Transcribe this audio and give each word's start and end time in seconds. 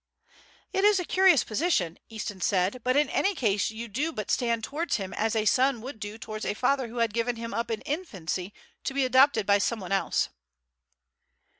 "It 0.73 0.83
is 0.83 0.99
a 0.99 1.05
curious 1.05 1.43
position," 1.43 1.99
Easton 2.09 2.41
said; 2.41 2.81
"but 2.83 2.97
in 2.97 3.07
any 3.11 3.35
case 3.35 3.69
you 3.69 3.87
do 3.87 4.11
but 4.11 4.31
stand 4.31 4.63
towards 4.63 4.95
him 4.95 5.13
as 5.13 5.35
a 5.35 5.45
son 5.45 5.79
would 5.81 5.99
do 5.99 6.17
towards 6.17 6.43
a 6.43 6.55
father 6.55 6.87
who 6.87 6.97
had 6.97 7.13
given 7.13 7.35
him 7.35 7.53
up 7.53 7.69
in 7.69 7.81
infancy 7.81 8.51
to 8.83 8.95
be 8.95 9.05
adopted 9.05 9.45
by 9.45 9.59
someone 9.59 9.91
else." 9.91 10.29